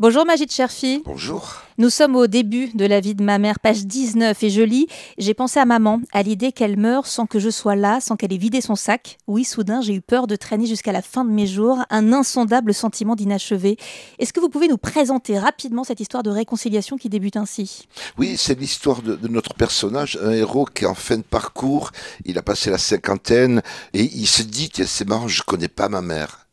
Bonjour 0.00 0.24
Magid 0.24 0.48
Cherfi. 0.52 1.02
Bonjour. 1.04 1.56
Nous 1.76 1.90
sommes 1.90 2.14
au 2.14 2.28
début 2.28 2.68
de 2.68 2.84
la 2.84 3.00
vie 3.00 3.16
de 3.16 3.24
ma 3.24 3.38
mère, 3.38 3.58
page 3.58 3.84
19, 3.84 4.40
et 4.44 4.48
je 4.48 4.62
lis 4.62 4.86
J'ai 5.18 5.34
pensé 5.34 5.58
à 5.58 5.64
maman, 5.64 6.00
à 6.12 6.22
l'idée 6.22 6.52
qu'elle 6.52 6.76
meure 6.76 7.04
sans 7.08 7.26
que 7.26 7.40
je 7.40 7.50
sois 7.50 7.74
là, 7.74 8.00
sans 8.00 8.14
qu'elle 8.14 8.32
ait 8.32 8.36
vidé 8.36 8.60
son 8.60 8.76
sac. 8.76 9.18
Oui, 9.26 9.42
soudain, 9.42 9.80
j'ai 9.80 9.94
eu 9.94 10.00
peur 10.00 10.28
de 10.28 10.36
traîner 10.36 10.66
jusqu'à 10.66 10.92
la 10.92 11.02
fin 11.02 11.24
de 11.24 11.32
mes 11.32 11.48
jours, 11.48 11.78
un 11.90 12.12
insondable 12.12 12.74
sentiment 12.74 13.16
d'inachevé. 13.16 13.76
Est-ce 14.20 14.32
que 14.32 14.38
vous 14.38 14.48
pouvez 14.48 14.68
nous 14.68 14.78
présenter 14.78 15.36
rapidement 15.36 15.82
cette 15.82 15.98
histoire 15.98 16.22
de 16.22 16.30
réconciliation 16.30 16.96
qui 16.96 17.08
débute 17.08 17.36
ainsi? 17.36 17.88
Oui, 18.18 18.36
c'est 18.36 18.56
l'histoire 18.56 19.02
de, 19.02 19.16
de 19.16 19.26
notre 19.26 19.54
personnage, 19.54 20.16
un 20.22 20.30
héros 20.30 20.66
qui 20.66 20.84
est 20.84 20.86
en 20.86 20.94
fin 20.94 21.16
de 21.16 21.22
parcours, 21.22 21.90
il 22.24 22.38
a 22.38 22.42
passé 22.42 22.70
la 22.70 22.78
cinquantaine, 22.78 23.62
et 23.94 24.04
il 24.04 24.28
se 24.28 24.44
dit, 24.44 24.70
tiens, 24.70 24.86
c'est 24.86 25.08
marrant, 25.08 25.26
je 25.26 25.42
connais 25.42 25.66
pas 25.66 25.88
ma 25.88 26.02
mère. 26.02 26.47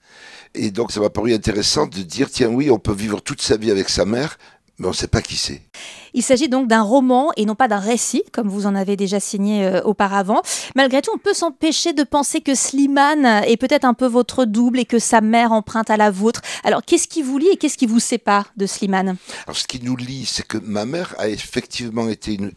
Et 0.55 0.71
donc 0.71 0.91
ça 0.91 0.99
m'a 0.99 1.09
paru 1.09 1.33
intéressant 1.33 1.87
de 1.87 2.01
dire, 2.01 2.29
tiens 2.29 2.49
oui, 2.49 2.69
on 2.71 2.79
peut 2.79 2.93
vivre 2.93 3.21
toute 3.21 3.41
sa 3.41 3.57
vie 3.57 3.71
avec 3.71 3.89
sa 3.89 4.05
mère, 4.05 4.37
mais 4.77 4.87
on 4.87 4.91
ne 4.91 4.95
sait 4.95 5.07
pas 5.07 5.21
qui 5.21 5.37
c'est. 5.37 5.61
Il 6.13 6.23
s'agit 6.23 6.47
donc 6.47 6.67
d'un 6.67 6.81
roman 6.81 7.31
et 7.35 7.45
non 7.45 7.55
pas 7.55 7.67
d'un 7.67 7.79
récit, 7.79 8.23
comme 8.31 8.47
vous 8.47 8.65
en 8.65 8.75
avez 8.75 8.95
déjà 8.95 9.19
signé 9.19 9.65
euh, 9.65 9.81
auparavant. 9.81 10.41
Malgré 10.75 11.01
tout, 11.01 11.11
on 11.13 11.17
peut 11.17 11.33
s'empêcher 11.33 11.93
de 11.93 12.03
penser 12.03 12.41
que 12.41 12.55
Slimane 12.55 13.25
est 13.45 13.57
peut-être 13.57 13.85
un 13.85 13.93
peu 13.93 14.05
votre 14.05 14.45
double 14.45 14.79
et 14.79 14.85
que 14.85 14.99
sa 14.99 15.19
mère 15.21 15.51
emprunte 15.51 15.89
à 15.89 15.97
la 15.97 16.11
vôtre. 16.11 16.41
Alors, 16.63 16.83
qu'est-ce 16.83 17.07
qui 17.07 17.21
vous 17.21 17.37
lie 17.37 17.49
et 17.49 17.57
qu'est-ce 17.57 17.77
qui 17.77 17.85
vous 17.85 17.99
sépare 17.99 18.51
de 18.55 18.65
Slimane? 18.65 19.17
Alors, 19.45 19.57
ce 19.57 19.67
qui 19.67 19.81
nous 19.83 19.97
lie, 19.97 20.25
c'est 20.25 20.47
que 20.47 20.57
ma 20.57 20.85
mère 20.85 21.15
a 21.17 21.27
effectivement 21.27 22.07
été 22.07 22.35
une 22.35 22.51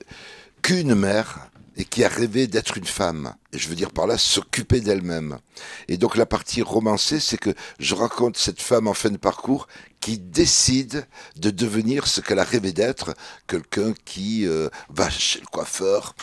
qu'une 0.63 0.95
mère 0.95 1.49
et 1.79 1.85
qui 1.85 2.05
a 2.05 2.09
rêvé 2.09 2.49
d'être 2.49 2.77
une 2.77 2.85
femme. 2.85 3.35
Et 3.53 3.59
je 3.59 3.69
veux 3.69 3.77
dire 3.77 3.93
par 3.93 4.07
là 4.07 4.19
s'occuper 4.19 4.81
d'elle-même. 4.81 5.39
Et 5.87 5.97
donc 5.97 6.17
la 6.17 6.27
partie 6.27 6.61
romancée, 6.61 7.21
c'est 7.21 7.39
que 7.39 7.55
je 7.79 7.95
raconte 7.95 8.37
cette 8.37 8.61
femme 8.61 8.89
en 8.89 8.95
fin 8.95 9.11
de 9.11 9.17
parcours 9.17 9.69
qui 10.01 10.19
décide 10.19 11.07
de 11.37 11.51
devenir 11.51 12.07
ce 12.09 12.21
qu'elle 12.21 12.41
a 12.41 12.45
rêvé 12.45 12.73
d'être, 12.73 13.15
quelqu'un 13.47 13.95
qui 14.05 14.47
euh, 14.47 14.69
va 14.91 15.09
chez 15.09 15.41
le 15.41 15.47
coiffeur, 15.47 16.15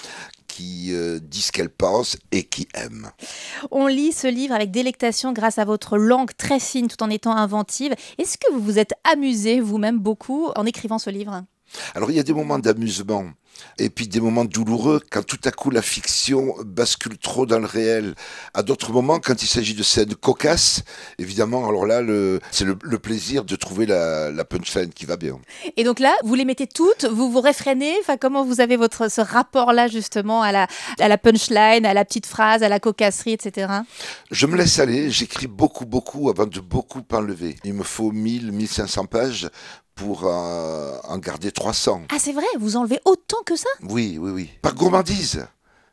qui 0.47 0.93
euh, 0.93 1.19
dit 1.21 1.41
ce 1.41 1.51
qu'elle 1.51 1.69
pense 1.69 2.17
et 2.31 2.43
qui 2.43 2.67
aime. 2.73 3.09
On 3.71 3.87
lit 3.87 4.11
ce 4.11 4.27
livre 4.27 4.53
avec 4.53 4.71
délectation 4.71 5.31
grâce 5.33 5.57
à 5.57 5.65
votre 5.65 5.97
langue 5.97 6.31
très 6.37 6.59
fine 6.59 6.87
tout 6.87 7.01
en 7.01 7.09
étant 7.09 7.35
inventive. 7.35 7.95
Est-ce 8.17 8.37
que 8.37 8.51
vous 8.51 8.59
vous 8.61 8.79
êtes 8.79 8.93
amusé 9.03 9.61
vous-même 9.61 9.99
beaucoup 9.99 10.49
en 10.55 10.65
écrivant 10.65 10.99
ce 10.99 11.09
livre? 11.09 11.43
Alors 11.93 12.11
il 12.11 12.17
y 12.17 12.19
a 12.19 12.23
des 12.23 12.33
moments 12.33 12.59
d'amusement 12.59 13.25
et 13.77 13.89
puis 13.89 14.07
des 14.07 14.19
moments 14.19 14.45
douloureux 14.45 15.01
quand 15.11 15.25
tout 15.25 15.39
à 15.43 15.51
coup 15.51 15.69
la 15.69 15.81
fiction 15.81 16.55
bascule 16.65 17.17
trop 17.17 17.45
dans 17.45 17.59
le 17.59 17.65
réel. 17.65 18.15
À 18.53 18.63
d'autres 18.63 18.91
moments, 18.91 19.19
quand 19.19 19.41
il 19.43 19.47
s'agit 19.47 19.73
de 19.73 19.83
scènes 19.83 20.15
cocasses, 20.15 20.83
évidemment, 21.19 21.67
alors 21.67 21.85
là, 21.85 22.01
c'est 22.51 22.65
le, 22.65 22.75
plaisir 22.99 23.43
de 23.43 23.55
trouver 23.55 23.85
la, 23.85 24.31
la, 24.31 24.45
punchline 24.45 24.91
qui 24.91 25.05
va 25.05 25.17
bien. 25.17 25.39
Et 25.75 25.83
donc 25.83 25.99
là, 25.99 26.15
vous 26.23 26.33
les 26.33 26.45
mettez 26.45 26.67
toutes, 26.67 27.05
vous 27.05 27.29
vous 27.29 27.41
réfrénez. 27.41 27.93
Enfin, 28.01 28.17
comment 28.17 28.43
vous 28.45 28.61
avez 28.61 28.77
votre 28.77 29.11
ce 29.11 29.21
rapport-là 29.21 29.87
justement 29.87 30.41
à 30.41 30.51
la, 30.51 30.67
à 30.99 31.07
la 31.07 31.17
punchline, 31.17 31.85
à 31.85 31.93
la 31.93 32.05
petite 32.05 32.25
phrase, 32.25 32.63
à 32.63 32.69
la 32.69 32.79
cocasserie, 32.79 33.33
etc. 33.33 33.71
Je 34.31 34.45
me 34.47 34.55
laisse 34.55 34.79
aller. 34.79 35.11
J'écris 35.11 35.47
beaucoup, 35.47 35.85
beaucoup 35.85 36.29
avant 36.29 36.45
de 36.45 36.59
beaucoup 36.59 37.03
enlever. 37.11 37.57
Il 37.63 37.73
me 37.73 37.83
faut 37.83 38.11
1000, 38.11 38.51
1500 38.51 39.05
pages 39.05 39.49
pour 39.95 40.25
euh, 40.25 40.97
en 41.05 41.17
garder 41.17 41.51
300. 41.51 42.03
Ah, 42.09 42.19
c'est 42.19 42.33
vrai, 42.33 42.45
vous 42.59 42.75
enlevez 42.75 42.99
autant 43.05 43.41
que 43.45 43.55
ça? 43.55 43.69
Oui, 43.81 44.17
oui, 44.19 44.31
oui. 44.31 44.49
Par 44.61 44.75
gourmandise. 44.75 45.47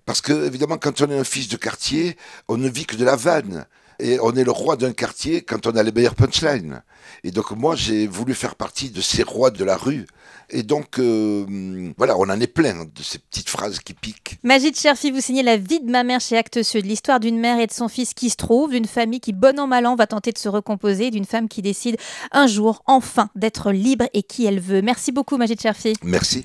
Parce 0.05 0.21
que, 0.21 0.47
évidemment, 0.47 0.77
quand 0.79 1.01
on 1.01 1.11
est 1.11 1.19
un 1.19 1.25
fils 1.25 1.49
de 1.49 1.57
quartier, 1.57 2.17
on 2.49 2.57
ne 2.57 2.69
vit 2.69 2.85
que 2.85 2.97
de 2.97 3.05
la 3.05 3.17
vanne. 3.17 3.67
Et 4.03 4.19
on 4.21 4.35
est 4.35 4.43
le 4.43 4.51
roi 4.51 4.77
d'un 4.77 4.93
quartier 4.93 5.43
quand 5.43 5.69
on 5.69 5.77
a 5.77 5.83
les 5.85 5.93
meilleures 5.93 6.17
punchlines. 6.17 6.83
Et 7.23 7.31
donc 7.31 7.53
moi, 7.53 7.77
j'ai 7.77 8.09
voulu 8.09 8.35
faire 8.35 8.57
partie 8.57 8.91
de 8.91 9.01
ces 9.01 9.23
rois 9.23 9.51
de 9.51 9.65
la 9.65 9.77
rue. 9.77 10.07
Et 10.51 10.65
donc, 10.65 10.99
euh, 10.99 11.93
voilà, 11.97 12.19
on 12.19 12.29
en 12.29 12.41
est 12.41 12.47
plein 12.49 12.85
de 12.85 13.03
ces 13.03 13.19
petites 13.19 13.49
phrases 13.49 13.79
qui 13.79 13.95
piquent. 13.95 14.39
Magid 14.43 14.77
Cherfi, 14.77 15.11
vous 15.11 15.21
signez 15.21 15.43
La 15.43 15.57
vie 15.57 15.81
de 15.81 15.91
ma 15.91 16.03
mère 16.03 16.21
chez 16.21 16.37
Actes 16.37 16.63
Sud, 16.63 16.85
l'histoire 16.85 17.21
d'une 17.21 17.39
mère 17.39 17.61
et 17.61 17.67
de 17.67 17.73
son 17.73 17.89
fils 17.89 18.13
qui 18.13 18.29
se 18.29 18.37
trouvent, 18.37 18.73
d'une 18.73 18.87
famille 18.87 19.21
qui, 19.21 19.33
bon 19.33 19.59
an 19.61 19.69
mal 19.69 19.87
an, 19.87 19.95
va 19.95 20.07
tenter 20.07 20.33
de 20.33 20.39
se 20.39 20.49
recomposer, 20.49 21.11
d'une 21.11 21.25
femme 21.25 21.49
qui 21.49 21.63
décide 21.63 21.97
un 22.33 22.49
jour, 22.49 22.83
enfin, 22.87 23.31
d'être 23.37 23.71
libre 23.71 24.07
et 24.15 24.23
qui 24.25 24.45
elle 24.45 24.61
veut. 24.61 24.83
Merci 24.83 25.13
beaucoup, 25.13 25.37
Magid 25.37 25.61
Cherfi. 25.61 25.95
Merci. 26.03 26.41